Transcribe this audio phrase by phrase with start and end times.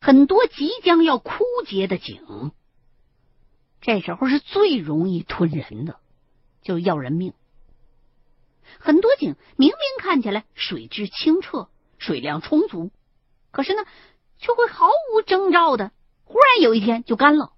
[0.00, 2.52] 很多即将要枯竭的井，
[3.80, 5.98] 这时候是最容易吞人的，
[6.62, 7.34] 就要人命。
[8.78, 12.90] 很多井明明看起来水质清澈、水量充足，
[13.50, 13.82] 可是呢，
[14.38, 15.90] 却会毫无征兆的，
[16.24, 17.52] 忽然有一天就干了。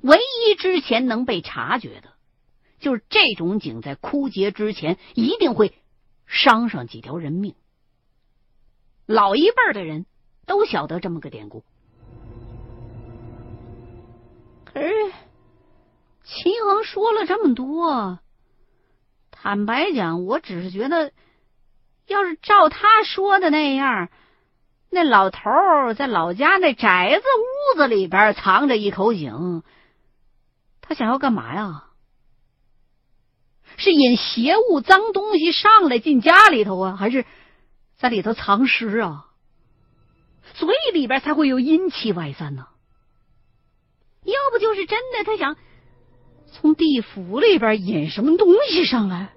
[0.00, 2.12] 唯一之前能被察觉的，
[2.78, 5.74] 就是这种井在枯竭之前一定会
[6.26, 7.54] 伤上几条人命。
[9.06, 10.06] 老一辈的人
[10.46, 11.64] 都晓得这么个典故，
[14.64, 14.94] 可是
[16.24, 18.18] 秦恒说了这么多，
[19.30, 21.12] 坦白讲，我只是觉得，
[22.06, 24.08] 要是照他说的那样，
[24.88, 25.40] 那老头
[25.94, 27.24] 在老家那宅子
[27.74, 29.62] 屋子里边藏着一口井，
[30.80, 31.82] 他想要干嘛呀？
[33.76, 37.24] 是引邪物、脏东西上来进家里头啊，还是？
[37.98, 39.26] 在里头藏尸啊，
[40.58, 42.66] 所以里边才会有阴气外散呢。
[44.22, 45.56] 要不就是真的，他想
[46.46, 49.34] 从地府里边引什么东西上来。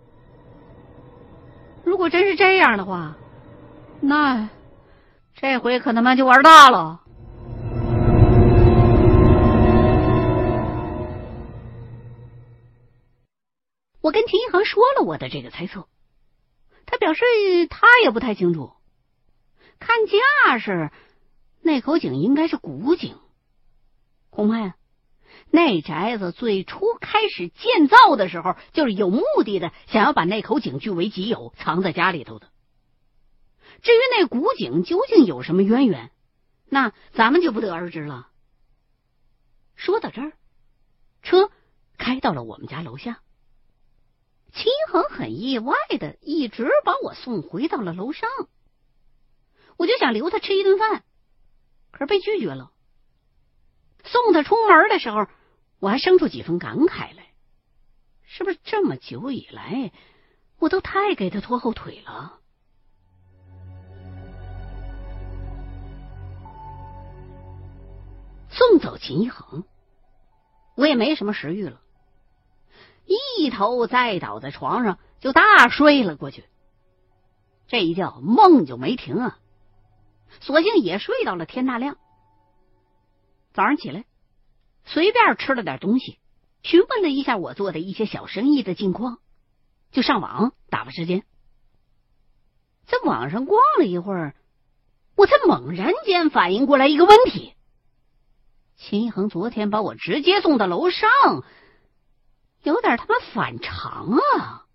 [1.83, 3.17] 如果真是这样的话，
[3.99, 4.49] 那
[5.35, 7.01] 这回可他妈就玩大了。
[14.01, 15.85] 我跟秦一航说了我的这个猜测。
[16.85, 17.23] 他表示
[17.69, 18.71] 他也不太清楚，
[19.79, 20.89] 看架势，
[21.61, 23.15] 那口井应该是古井，
[24.29, 24.75] 恐怕呀，
[25.51, 32.49] 那宅子最初开始建造的时候就是有目的的，想要把那口井据为己有，藏在家里头的。
[33.81, 36.11] 至于那古井究竟有什么渊源，
[36.65, 38.29] 那咱们就不得而知了。
[39.75, 40.33] 说到这儿，
[41.21, 41.49] 车
[41.97, 43.21] 开到了我们家楼下。
[44.51, 48.29] 秦恒很意外的，一直把我送回到了楼上。
[49.77, 51.03] 我就想留他吃一顿饭，
[51.91, 52.71] 可是被拒绝了。
[54.03, 55.27] 送他出门的时候，
[55.79, 57.33] 我还生出几分感慨来：
[58.23, 59.91] 是不是这么久以来，
[60.57, 62.39] 我都太给他拖后腿了？
[68.51, 69.63] 送走秦一恒，
[70.75, 71.81] 我也没什么食欲了。
[73.37, 76.43] 一头栽倒在床上，就大睡了过去。
[77.67, 79.39] 这一觉梦就没停啊，
[80.41, 81.97] 索性也睡到了天大亮。
[83.53, 84.05] 早上起来，
[84.85, 86.19] 随便吃了点东西，
[86.63, 89.19] 询问了一下我做的一些小生意的近况，
[89.91, 91.23] 就上网打发时间。
[92.85, 94.35] 在网上逛了一会儿，
[95.15, 97.53] 我才猛然间反应过来一个问题：
[98.75, 101.09] 秦一恒昨天把我直接送到楼上。
[102.63, 104.65] 有点他妈反常啊！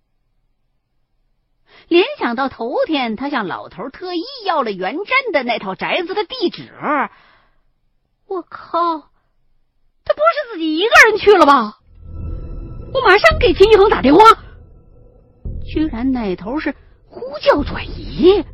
[1.89, 6.73] 联想到头天他向老头特意要了原镇的那套宅子的地址，
[8.27, 8.79] 我靠，
[10.05, 11.79] 他不是自己一个人去了吧？
[12.93, 14.21] 我马上给秦一恒打电话，
[15.65, 16.75] 居然那头是
[17.07, 18.45] 呼叫转移，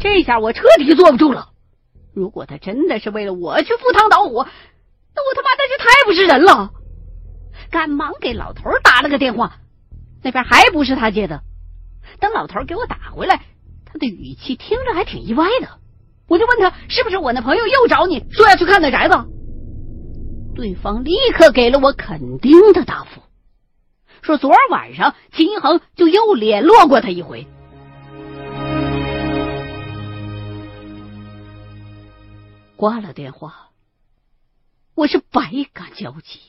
[0.00, 1.50] 这下我彻底坐不住了。
[2.14, 4.46] 如果他真的是为了我去赴汤蹈火，
[5.14, 6.70] 那我他妈那就太不是人了！
[7.70, 9.58] 赶忙给老头打了个电话，
[10.22, 11.42] 那边还不是他接的。
[12.20, 13.44] 等老头给我打回来，
[13.84, 15.80] 他的语气听着还挺意外的。
[16.28, 19.14] 我就问他是不是我那朋友又找你说要去看那宅子？
[20.54, 23.22] 对方立刻给了我肯定的答复，
[24.20, 27.46] 说昨儿晚上秦一恒就又联络过他一回。
[32.76, 33.70] 挂了电话，
[34.94, 36.40] 我是百感交集。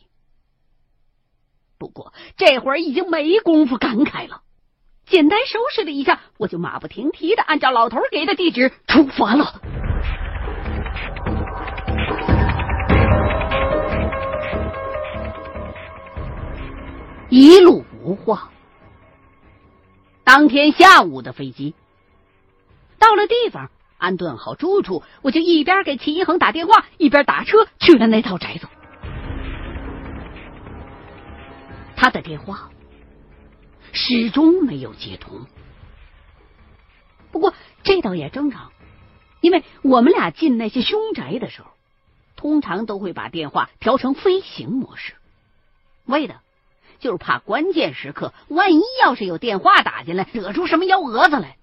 [1.78, 4.42] 不过这会儿已经没工夫感慨了，
[5.06, 9.62] 简单收拾了一下，我就马不停蹄的按照老头给的地址出发了。
[17.30, 18.50] 一路无话。
[20.24, 21.76] 当天下午的飞机
[22.98, 28.68] 到了地方，安顿好住处，我就一边给齐一恒打电话，一边打车去了那套宅子。
[31.96, 32.70] 他的电话
[33.94, 35.46] 始终没有接通，
[37.32, 37.54] 不过
[37.84, 38.72] 这倒也正常，
[39.40, 41.70] 因为我们俩进那些凶宅的时候，
[42.36, 45.14] 通常都会把电话调成飞行模式，
[46.06, 46.42] 为的
[47.00, 51.58] 就是怕关键时刻，万一要是有电话打进来，惹出什么幺蛾子来。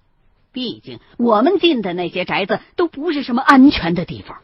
[0.53, 4.39] 毕竟我们进的那些宅子都不是什么安全的地方。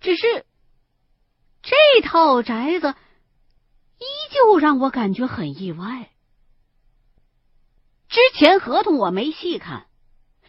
[0.00, 0.44] 只是
[1.66, 2.94] 这套宅子
[3.98, 6.10] 依旧让我感觉很意外。
[8.08, 9.88] 之前合同我没细看，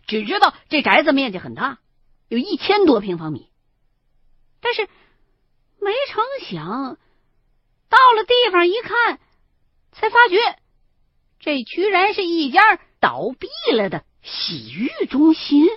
[0.06, 1.80] 只知道这宅子面积很大，
[2.28, 3.50] 有一千多平方米。
[4.62, 4.88] 但是
[5.80, 6.98] 没成想，
[7.90, 9.19] 到了地方一看，
[9.94, 10.38] 才发觉
[11.40, 12.62] 这居然是一家
[13.00, 15.68] 倒闭了的洗浴中心。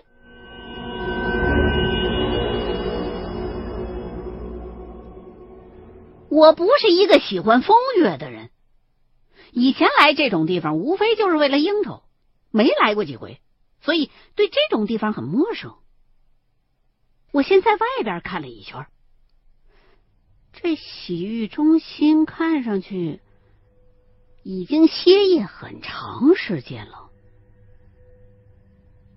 [6.41, 8.49] 我不是一个喜欢风月的人，
[9.53, 12.03] 以前来这种地方无非就是为了应酬，
[12.51, 13.43] 没来过几回，
[13.83, 15.75] 所以对这种地方很陌生。
[17.31, 18.87] 我先在外边看了一圈，
[20.55, 23.21] 这洗浴中心看上去
[24.43, 27.11] 已经歇业很长时间了，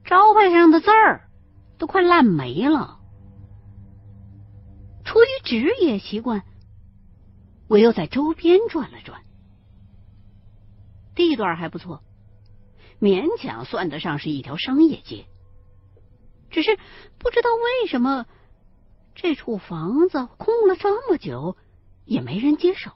[0.03, 1.29] 招牌上的字儿
[1.77, 2.99] 都快烂没了。
[5.05, 6.43] 出于职业习惯。
[7.73, 9.23] 我又在周边转了转，
[11.15, 12.03] 地段还不错，
[13.01, 15.25] 勉强算得上是一条商业街。
[16.51, 16.77] 只是
[17.17, 18.27] 不知道为什么，
[19.15, 21.57] 这处房子空了这么久，
[22.05, 22.91] 也没人接手。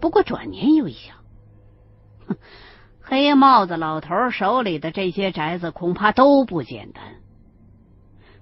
[0.00, 1.18] 不过转念又一想，
[2.26, 2.38] 哼，
[3.02, 7.20] 黑帽子老头手里的这些宅子恐怕都不简单，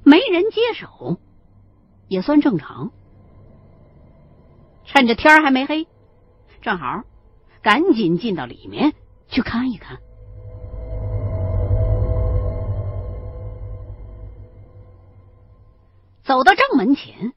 [0.05, 1.19] 没人接手。
[2.09, 2.93] 也算正常。
[4.85, 5.87] 趁着天还没黑，
[6.61, 7.05] 正好
[7.63, 8.93] 赶紧进到里面
[9.29, 9.99] 去看一看。
[16.25, 17.33] 走到正门前，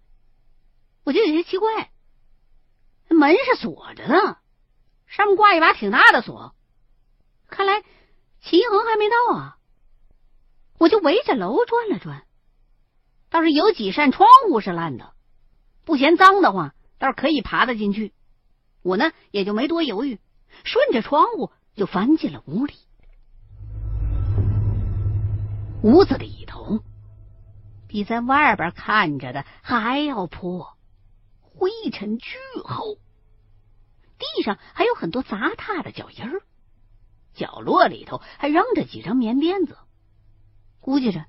[1.04, 1.92] 我就有些奇怪，
[3.10, 4.38] 门是锁着的，
[5.08, 6.56] 上面挂一把挺大的锁，
[7.48, 7.82] 看来
[8.42, 9.58] 齐恒还没到啊。
[10.78, 12.24] 我就围着楼转了转。
[13.36, 15.12] 倒是有几扇窗户是烂的，
[15.84, 18.14] 不嫌脏的话，倒是可以爬得进去。
[18.82, 20.22] 我呢也就没多犹豫，
[20.64, 22.76] 顺着窗户就翻进了屋里。
[25.84, 26.80] 屋子里头
[27.90, 30.78] 比在外边看着的还要破，
[31.42, 32.96] 灰尘巨厚，
[34.18, 36.42] 地上还有很多杂沓的脚印儿，
[37.34, 39.78] 角落里头还扔着几张棉垫子，
[40.80, 41.26] 估计着。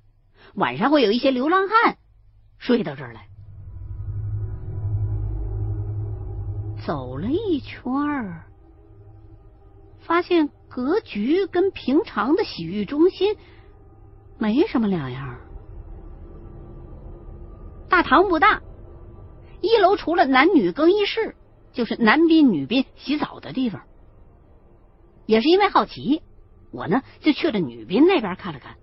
[0.56, 1.98] 晚上会有一些流浪汉
[2.58, 3.28] 睡到这儿来。
[6.86, 8.46] 走了一圈儿，
[10.00, 13.36] 发现格局跟平常的洗浴中心
[14.38, 15.38] 没什么两样。
[17.88, 18.62] 大堂不大，
[19.60, 21.34] 一楼除了男女更衣室，
[21.72, 23.82] 就是男宾女宾洗澡的地方。
[25.26, 26.22] 也是因为好奇，
[26.70, 28.76] 我呢就去了女宾那边看了看。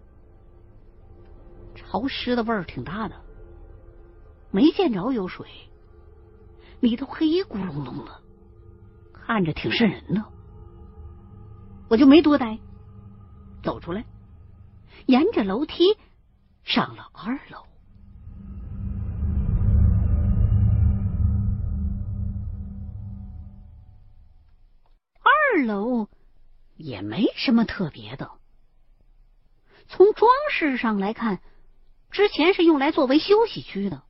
[1.94, 3.22] 潮湿的味儿挺大的，
[4.50, 5.48] 没见着有水，
[6.80, 8.20] 里头黑咕隆咚的，
[9.14, 10.26] 看着挺瘆人的。
[11.90, 12.58] 我就没多待，
[13.62, 14.06] 走出来，
[15.06, 15.96] 沿着楼梯
[16.64, 17.64] 上了二楼。
[25.22, 26.08] 二楼
[26.76, 28.32] 也没什么特别的，
[29.88, 31.40] 从装饰上来看。
[32.14, 34.04] 之前是用来作为休息区的，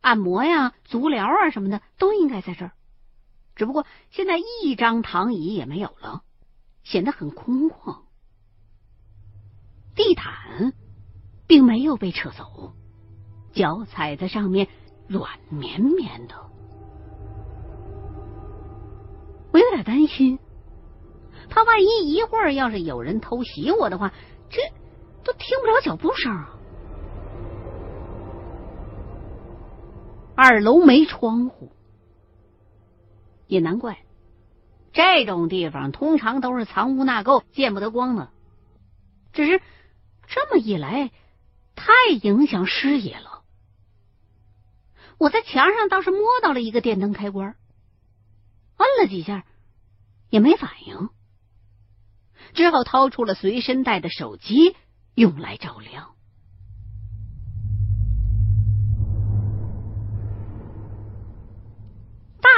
[0.00, 2.72] 按摩呀、足疗啊什么的都应该在这儿。
[3.54, 6.22] 只不过现在一张躺椅也没有了，
[6.82, 8.02] 显得很空旷。
[9.94, 10.74] 地毯
[11.46, 12.74] 并没有被撤走，
[13.52, 14.66] 脚踩在上面
[15.06, 16.34] 软绵绵的。
[19.52, 20.40] 我有点担心，
[21.48, 24.12] 怕万一一会儿要是有人偷袭我的话，
[24.50, 24.60] 这
[25.24, 26.44] 都听不着脚步声
[30.36, 31.72] 二楼没窗户，
[33.46, 33.98] 也难怪。
[34.92, 38.30] 这种地方通常都是藏污纳垢、见不得光的。
[39.32, 39.62] 只是
[40.26, 41.10] 这么一来，
[41.74, 43.42] 太影响视野了。
[45.18, 47.56] 我在墙上倒是摸到了一个电灯开关，
[48.76, 49.46] 摁了几下
[50.28, 51.08] 也没反应，
[52.52, 54.76] 只好掏出了随身带的手机
[55.14, 56.15] 用来照亮。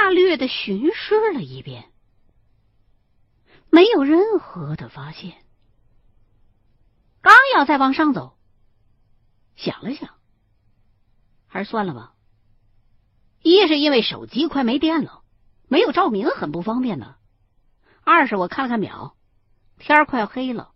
[0.09, 1.85] 略的巡视了一遍，
[3.69, 5.33] 没有任何的发现。
[7.21, 8.37] 刚要再往上走，
[9.55, 10.09] 想了想，
[11.47, 12.13] 还是算了吧。
[13.41, 15.21] 一是因为手机快没电了，
[15.67, 17.15] 没有照明很不方便的；
[18.03, 19.15] 二是我看了看表，
[19.77, 20.71] 天快要黑了。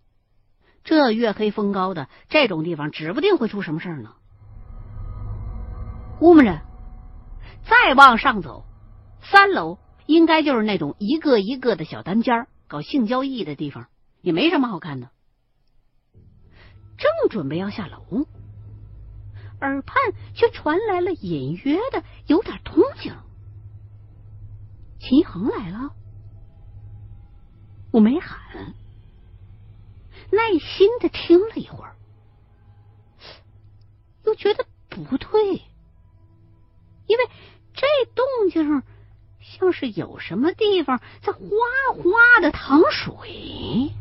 [0.83, 4.15] 这月黑风高的这种地方，指不定会出什么事儿呢。
[6.19, 6.61] 估摸着
[7.63, 8.65] 再往上走。
[9.23, 13.87] 三楼应该就是那种一个一个的小单间搞性交易的地方，
[14.21, 15.09] 也没什么好看的。
[16.97, 18.27] 正准备要下楼，
[19.59, 19.95] 耳畔
[20.35, 23.15] 却传来了隐约的有点动静。
[24.99, 25.95] 秦恒来了，
[27.91, 28.73] 我没喊，
[30.31, 31.95] 耐心的听了一会儿，
[34.23, 35.55] 又觉得不对，
[37.07, 37.29] 因为
[37.73, 38.83] 这动静
[39.43, 41.39] 像是有什么地方在哗
[41.93, 43.91] 哗的淌水。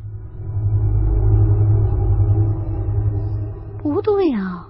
[3.79, 4.67] 不对呀，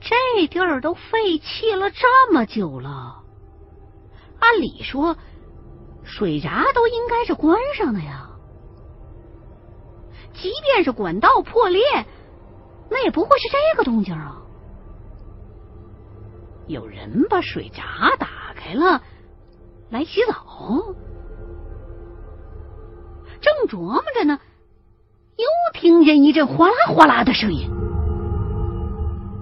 [0.00, 3.22] 这地儿都废弃了这么久了，
[4.40, 5.16] 按理说
[6.02, 8.28] 水闸都应该是关上的呀。
[10.34, 11.80] 即便是管道破裂，
[12.90, 14.42] 那也不会是这个动静啊。
[16.66, 17.82] 有人把水闸
[18.18, 18.26] 打
[18.72, 19.02] 开了，
[19.90, 20.94] 来洗澡，
[23.40, 24.38] 正琢磨着呢。
[25.36, 25.44] 又
[25.78, 27.68] 听见一阵哗啦哗啦的声音，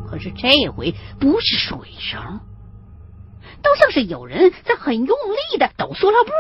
[0.09, 2.41] 可是这回不是水声，
[3.63, 6.31] 倒像是有人在很用力的抖塑料布。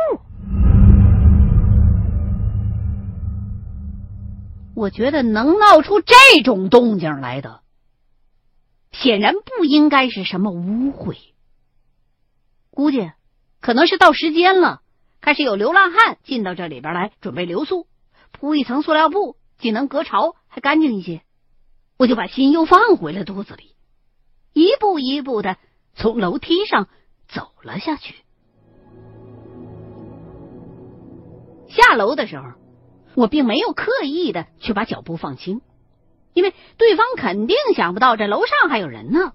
[4.75, 7.61] 我觉得能闹出这种动静来的，
[8.93, 11.17] 显然不应该是什么污秽，
[12.71, 13.11] 估计
[13.61, 14.81] 可能是到时间了，
[15.21, 17.87] 开始有流浪汉进到这里边来准备留宿，
[18.33, 19.37] 铺一层塑料布。
[19.59, 21.21] 既能隔潮，还干净一些，
[21.99, 23.75] 我就把心又放回了肚子里，
[24.55, 25.59] 一步一步的
[25.93, 26.89] 从楼梯上
[27.29, 28.15] 走了下去。
[31.69, 32.45] 下楼的时候，
[33.15, 35.61] 我并没有刻意的去把脚步放轻，
[36.33, 39.35] 因为对方肯定想不到这楼上还有人呢。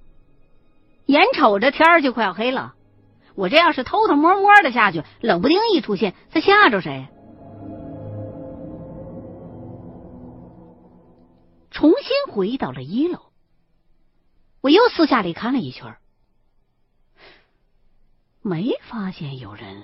[1.05, 2.73] 眼瞅着天就快要黑了，
[3.35, 7.07] 我这要是偷偷摸摸的下去，冷不丁一出现，再吓着谁？
[11.69, 13.19] 重新回到了一楼，
[14.61, 15.97] 我又四下里看了一圈，
[18.41, 19.83] 没发现有人。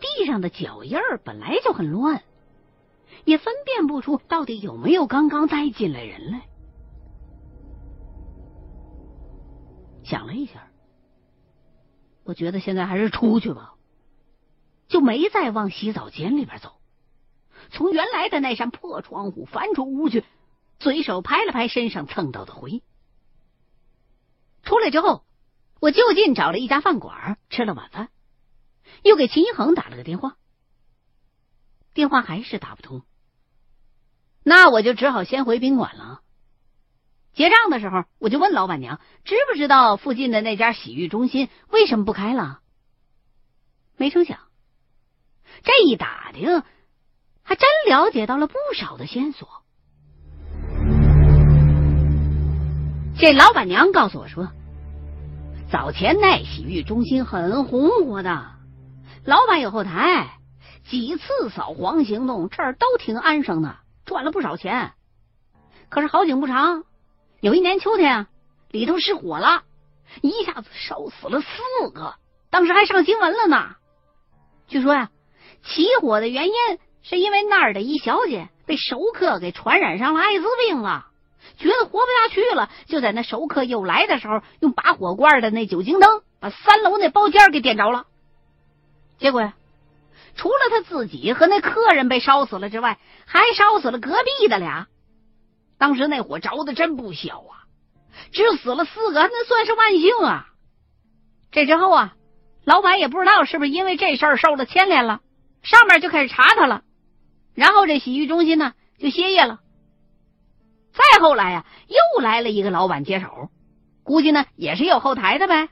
[0.00, 2.22] 地上的脚印儿本来就很乱，
[3.24, 6.49] 也分辨不出到底有没有刚刚再进来人来。
[10.10, 10.66] 想了一下，
[12.24, 13.74] 我觉得现在还是出去吧，
[14.88, 16.80] 就没再往洗澡间里边走。
[17.70, 20.24] 从原来的那扇破窗户翻出屋去，
[20.80, 22.82] 随手拍了拍身上蹭到的灰。
[24.64, 25.24] 出来之后，
[25.80, 28.08] 我就近找了一家饭馆吃了晚饭，
[29.04, 30.36] 又给秦一恒打了个电话。
[31.94, 33.02] 电话还是打不通，
[34.42, 35.99] 那我就只好先回宾馆了。
[37.32, 42.60] 结账的时候，我就问老板娘知不知道附近的那家洗浴中心为什么不开了。
[43.96, 44.38] 没成想，
[45.62, 46.62] 这一打听。
[47.42, 49.48] 还真了解到了不少的线索。
[53.18, 54.52] 这老板娘告诉我说，
[55.68, 58.52] 早前那洗浴中心很红火的，
[59.24, 60.38] 老板有后台，
[60.84, 64.92] 几次扫黄行动，这儿都挺安生的，赚了不少钱。
[65.88, 66.84] 可是好景不长，
[67.40, 68.26] 有一年秋天啊，
[68.70, 69.62] 里头失火了，
[70.22, 72.14] 一下子烧死了四个，
[72.50, 73.76] 当时还上新闻了呢。
[74.68, 75.10] 据说呀，
[75.62, 76.54] 起火的原因。
[77.02, 81.06] 是因为那儿的一小姐被熟客给传染上了艾滋病了，
[81.56, 88.04] 觉得活不下去了，就在那熟客又来的时候，用拔火罐的那酒精灯把三楼那包间给点着了。
[89.16, 89.54] 结果呀，
[90.36, 94.86] 除了他自己和那客人被烧死了之外，还烧死了隔壁的俩。
[95.80, 97.64] 当时那火着的真不小啊，
[98.32, 100.46] 只死了四个，那算是万幸啊。
[101.50, 102.14] 这之后啊，
[102.64, 105.22] 老板也不知道是不是因为这事儿受了牵连了，
[105.62, 106.82] 上面就开始查他了。
[107.54, 109.60] 然后这洗浴中心呢就歇业了。
[110.92, 113.48] 再后来呀，又来了一个老板接手，
[114.02, 115.70] 估计呢也是有后台的呗。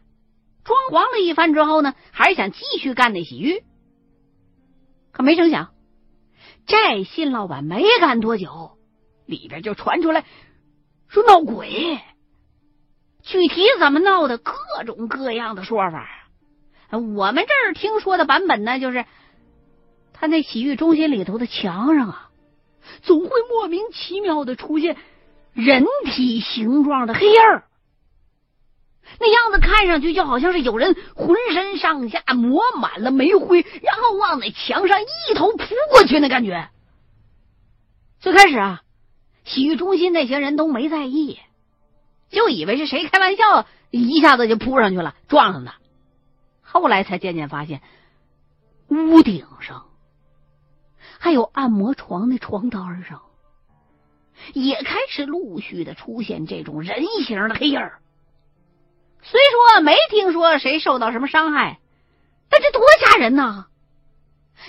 [0.65, 3.63] 装潢了一番之后呢，还是想继续干那洗浴。
[5.13, 5.75] 可没成想，
[6.67, 8.78] 这新老板没干多久，
[9.29, 10.25] 里边就传出来
[11.07, 12.01] 说闹鬼。
[13.23, 14.53] 具体怎么闹的，各
[14.85, 16.09] 种各样的说法。
[16.91, 19.05] 我们这儿听说的版本呢，就是。
[20.21, 22.31] 他那洗浴中心里头的墙上啊，
[23.03, 24.97] 总会莫名其妙的出现
[25.53, 27.69] 人体形状的黑印儿，
[29.21, 36.69] 那样子看上去就好像是有人浑身上下抹满了煤灰，然后往那墙上一头扑过去那感觉。
[38.19, 38.83] 最开始啊，
[39.49, 41.41] 洗浴中心那些人都没在意，
[42.29, 45.75] 就以为是谁开玩笑一下子就扑上去了，撞上他。
[46.63, 47.81] 后来才渐渐发现，
[48.89, 49.87] 屋顶上
[51.19, 53.23] 还有按摩床的床单上，
[54.53, 58.01] 也开始陆续的出现这种人形的黑影儿。
[59.23, 61.81] 虽说没听说谁受到什么伤害，
[62.51, 63.67] 但这多吓人呐！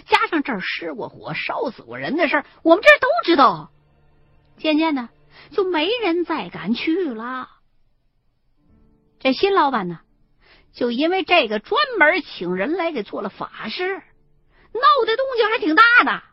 [0.08, 3.72] 加上这儿失过火、烧死过人的事儿，我们这儿都知道。
[4.60, 5.10] 渐渐的，
[5.52, 7.50] 就没人再敢去了。
[9.20, 10.02] 这新老板呢，
[10.74, 16.24] 就因为这个专门请人来给做了法事，闹的动静还挺大的。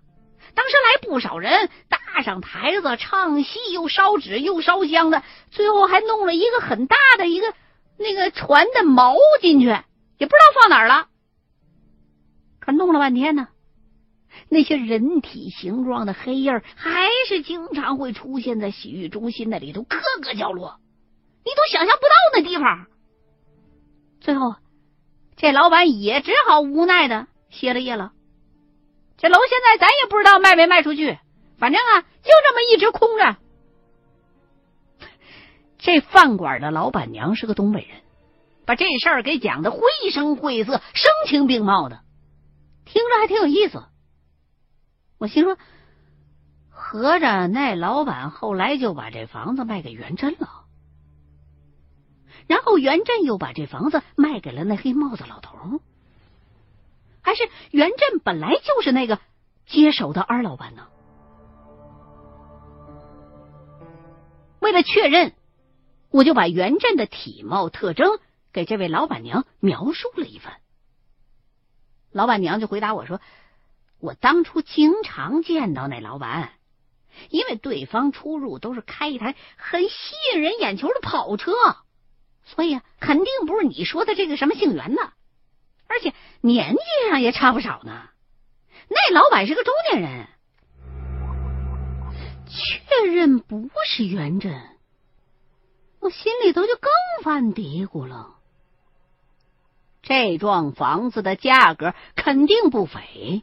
[0.55, 7.55] 当时来不少人，搭上台子唱戏，又烧纸又烧香的，最后还弄了一个很大的一个
[7.99, 11.09] 那个船的锚进去，也不知道放哪儿了。
[12.59, 13.49] 可弄了半天呢，
[14.49, 20.79] 那些人体形状的黑印儿还是经常会出现在洗浴中心那里头各个角落。
[21.45, 22.87] 你都想象不到那地方。
[24.21, 24.55] 最后，
[25.37, 28.13] 这老板也只好无奈的歇了业了。
[29.17, 31.19] 这楼现在咱也不知道卖没卖出去，
[31.59, 33.37] 反正啊，就这么一直空着。
[35.79, 38.01] 这饭馆的老板娘是个东北人，
[38.65, 39.81] 把这事儿给讲的绘
[40.13, 42.01] 声绘色、声情并茂的，
[42.85, 43.85] 听着还挺有意思。
[45.19, 45.57] 我心说，
[46.69, 50.65] 合着那老板后来就把这房子卖给袁真了。
[52.47, 55.81] 然后袁振又把这房子卖给了那黑帽子老头，
[57.23, 59.19] 还是袁振本来就是那个
[59.67, 60.87] 接手的二老板呢？
[64.61, 65.33] 为了确认，
[66.11, 68.19] 我就把袁振的体貌特征
[68.53, 70.55] 给这位老板娘描述了一番。
[72.13, 73.21] 老板娘就回答我说
[74.01, 76.53] ：“我当初经常见到那老板，
[77.31, 81.53] 因为对方出入都是开一台很吸引人眼球的跑车。”
[82.49, 85.13] 所以啊，肯定不是你说的这个什么姓袁的，
[85.89, 88.09] 而且年纪上也差不少呢。
[88.89, 90.29] 那老板是个中年人，
[92.47, 94.63] 确认不是袁振，
[95.99, 96.91] 我心里头就更
[97.25, 98.37] 犯嘀咕了。
[100.03, 103.43] 这幢房子的价格肯定不菲，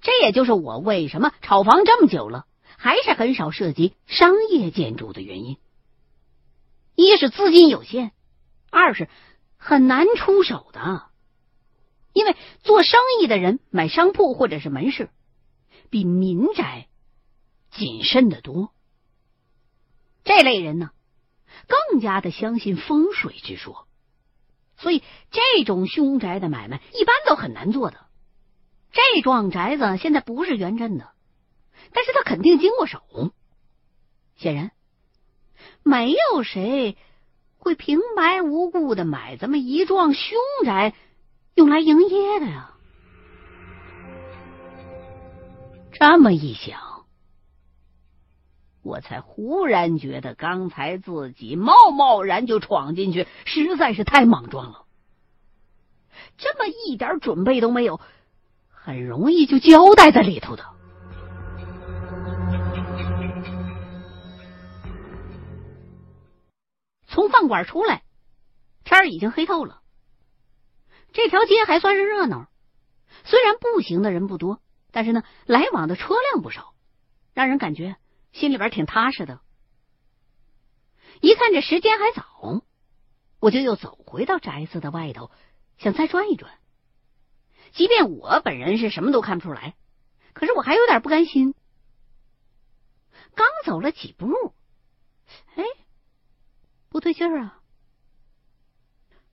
[0.00, 2.46] 这也就是我为什么炒房这么久了，
[2.78, 5.58] 还是很少涉及商业建筑的原因。
[6.94, 8.12] 一是资金有限，
[8.70, 9.08] 二是
[9.56, 11.06] 很难出手的，
[12.12, 15.10] 因为做生意的人买商铺或者是门市，
[15.90, 16.88] 比民宅
[17.70, 18.72] 谨慎的多。
[20.24, 20.90] 这类人呢，
[21.66, 23.88] 更加的相信风水之说，
[24.76, 28.06] 所以这种凶宅的买卖一般都很难做的。
[28.92, 31.08] 这幢宅子现在不是原镇的，
[31.92, 33.00] 但是他肯定经过手，
[34.36, 34.70] 显然。
[35.82, 36.96] 没有谁
[37.56, 40.94] 会平白无故的买这么一幢凶宅
[41.54, 42.74] 用来营业的呀。
[45.92, 47.04] 这么一想，
[48.82, 54.84] 我才忽然觉得刚才自己贸贸然就闯进去，实在是太莽撞了。
[56.36, 58.00] 这么一点准备都没有，
[58.84, 60.64] 很容易就交代在里头的。
[67.06, 68.02] 从饭馆出来，
[68.82, 69.82] 天儿已经黑透了。
[71.12, 72.48] 这条街还算是热闹，
[73.22, 76.74] 虽然步行的人不多，但是呢，来往的车辆不少，
[77.34, 77.94] 让人感觉
[78.32, 79.40] 心里边挺踏实的。
[81.20, 82.64] 一看这时间还早，
[83.38, 85.30] 我就又走回到宅子的外头，
[85.78, 86.50] 想再转一转。
[87.72, 89.74] 即便我本人是什么都看不出来，
[90.32, 91.54] 可是我还有点不甘心。
[93.34, 94.54] 刚走了几步，
[95.56, 95.64] 哎。
[96.88, 97.58] 不对劲儿啊！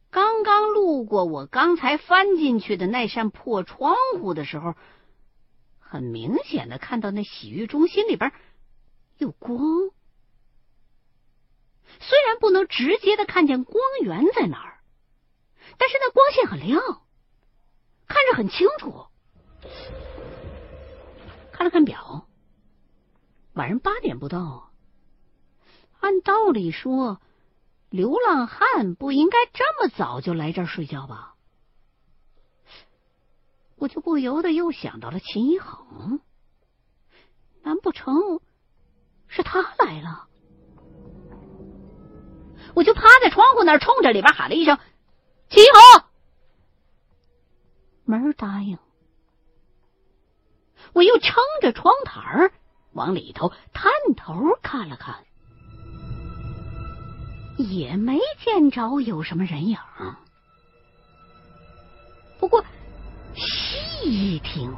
[0.10, 4.76] 刚刚路过我刚才翻进去的那扇破窗户的时候，
[5.78, 8.32] 很明显的看到那洗浴中心里边
[9.18, 9.60] 有光。
[12.00, 14.80] 虽然不能直接的看见光源在哪儿，
[15.78, 16.82] 但是那光线很亮，
[18.10, 19.06] 看着很清楚。
[21.54, 22.28] 看了看表，
[23.54, 24.72] 晚上八点不到。
[26.02, 27.22] 按道理说。
[27.92, 31.34] 流浪汉不应该这么早就来这儿睡觉吧？
[33.78, 36.20] 我就不由得又想到了秦一恒，
[37.64, 38.42] 难不成
[39.28, 40.28] 是他来了？
[42.76, 44.78] 我就趴在窗户那儿，冲着里边喊了一声
[45.50, 46.06] ：“秦一恒！”
[48.10, 48.80] 没人答应。
[50.94, 52.50] 我又撑着窗台
[52.94, 55.18] 往里头探头看了看。
[57.60, 59.78] 也没见着有什么人影。
[62.40, 62.66] 不过
[63.36, 64.74] 细一听，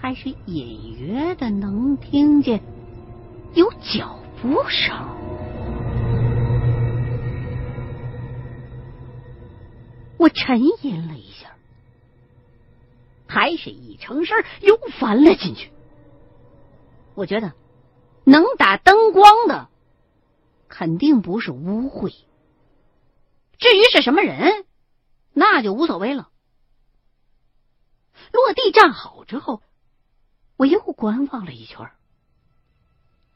[0.00, 2.62] 还是隐约的能听见
[3.54, 4.94] 有脚步声。
[10.16, 11.41] 我沉吟了一下，
[13.32, 15.72] 还是一成身又翻了进去。
[17.14, 17.54] 我觉得
[18.24, 19.68] 能打灯光的。
[20.68, 22.14] 肯定不是污秽。
[23.58, 24.64] 至于是什么人，
[25.32, 26.30] 那就无所谓了。
[28.32, 29.62] 落地站好之后，
[30.56, 31.90] 我又观望了一圈，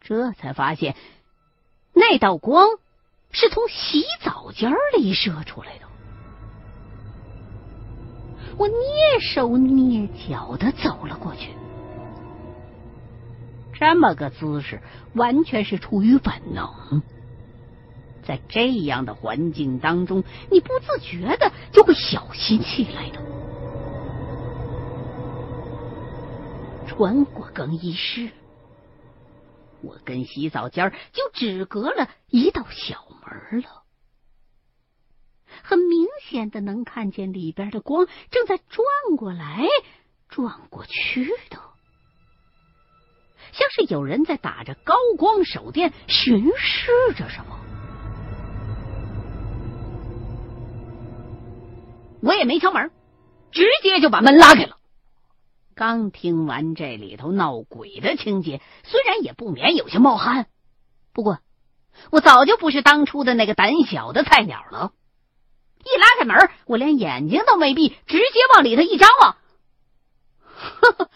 [0.00, 0.96] 这才发现
[1.92, 2.78] 那道光
[3.30, 5.86] 是从洗澡间里射出来的。
[8.58, 11.50] 我蹑手蹑脚的走了过去，
[13.74, 14.80] 这么个姿势
[15.14, 17.02] 完全是出于本能。
[18.22, 23.20] 在这样的环境当中，你不自觉的就会小心起来的。
[26.86, 28.30] 穿过更衣室，
[29.82, 33.75] 我跟洗澡间就只隔了一道小门了。
[36.36, 39.64] 很明显的能看见里边的光正在转过来
[40.28, 41.58] 转过去的，
[43.52, 47.58] 像是有人在打着高光手电巡视着什么。
[52.20, 52.90] 我也没敲门，
[53.50, 54.76] 直接就把门拉开了。
[55.74, 60.48] 刚听完这里头闹鬼的情节，虽然也不免有些冒汗，
[61.14, 61.38] 不过
[62.10, 64.92] 我早就不是当初的那个胆小的菜鸟了。
[65.86, 69.36] 一拉开门，我连眼睛都没闭，直接往里头一张望，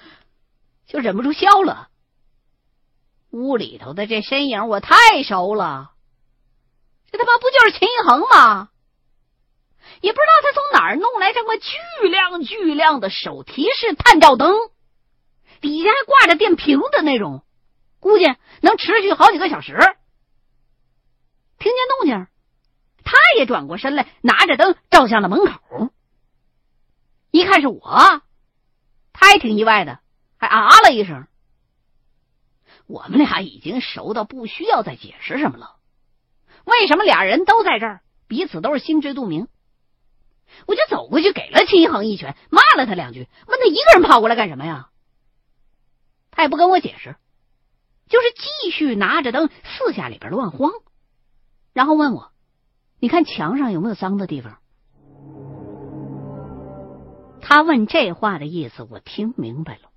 [0.87, 1.89] 就忍不住笑了。
[3.31, 5.93] 屋里头的这身影我太熟了，
[7.11, 8.69] 这他妈不就是秦一恒吗？
[10.01, 14.55] 也不知道他从哪儿弄来这么巨亮巨亮的手提式探照灯，
[15.61, 17.45] 底下还挂着电瓶的那种，
[17.99, 18.25] 估计
[18.63, 19.73] 能持续好几个小时。
[21.59, 22.27] 听见动静，
[23.05, 25.91] 他也转过身来，拿着灯照向了门口。
[27.31, 28.23] 一看是我，
[29.13, 30.01] 他也挺意外的，
[30.39, 31.27] 还啊了一声。
[32.87, 35.77] 我们俩已经熟到不需要再解释什么了。
[36.65, 39.49] 为什么俩人都在这儿，彼此都是心知肚明。
[40.67, 44.89] 我就走过去，给了秦一恒一拳，骂了他两句，问他一个人跑过来干什么呀？
[46.33, 47.17] 他也不跟我解释，
[48.09, 50.73] 就是继续拿着灯四下里边乱晃，
[51.73, 52.30] 然后问我
[53.01, 54.59] ：“你看墙上有没有脏的地方？”
[57.43, 59.91] 他问这话的意思，我听明白了，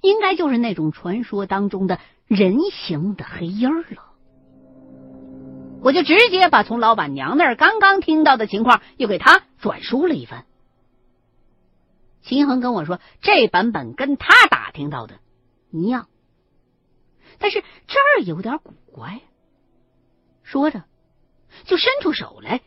[0.00, 4.12] 应该就是那种传说当中的人形的黑影了。
[5.82, 10.46] 我就直接把从老板娘那儿刚刚听到的情况又给他转述了一番。
[12.22, 15.16] 秦恒跟我说，这版本跟他打听到的
[15.72, 16.06] 一样，
[17.40, 19.20] 但是这儿有点古怪。
[20.44, 20.84] 说着，
[21.64, 22.60] 就伸出手来，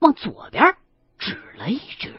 [0.00, 0.74] 往左边
[1.18, 2.14] 指了一指。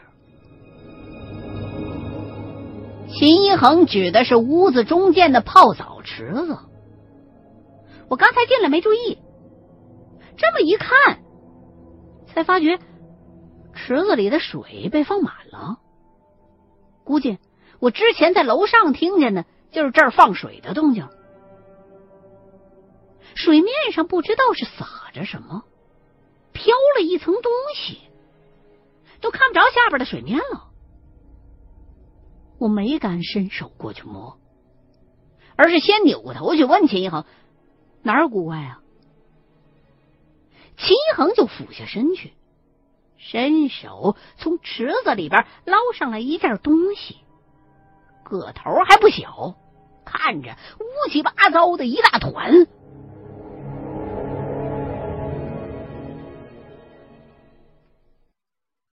[3.08, 6.58] 秦一恒指的是屋子中间的泡澡池子。
[8.08, 9.18] 我刚才进来没注意。
[10.36, 11.22] 这么一看，
[12.26, 12.78] 才发觉
[13.74, 15.78] 池子里的水被放满了。
[17.04, 17.38] 估计
[17.78, 21.08] 我之前在楼上听见的就是这儿放水的动静。
[23.36, 25.62] 水面上不知道是撒着什么，
[26.54, 27.98] 飘了一层东西，
[29.20, 30.70] 都看不着下边的水面了。
[32.58, 34.38] 我没敢伸手过去摸，
[35.56, 37.26] 而是先扭过头去问秦一恒
[38.02, 38.80] ：“哪儿古怪啊？”
[40.78, 42.32] 秦一恒就俯下身去，
[43.16, 47.18] 伸手从池子里边捞上来一件东西，
[48.22, 49.56] 个头还不小，
[50.04, 52.66] 看着乌七八糟的一大团。